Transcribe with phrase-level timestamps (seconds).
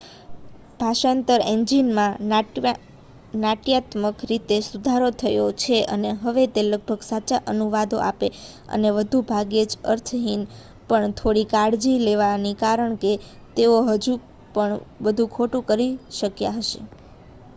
[0.79, 2.13] ભાષાંતર એન્જિનમાં
[3.41, 8.27] નાટ્યાત્મક રીતે સુધારો થયો છે અને હવે તે લગભગ સાચા અનુવાદો આપે
[8.71, 10.41] અને વધુ ભાગ્યે જ અર્થહીન
[10.89, 13.11] પણ થોડી કાળજી લેવાની કારણ કે
[13.55, 14.13] તેઓ હજુ
[14.55, 16.79] પણ બધું ખોટું કરી શક્યા હશે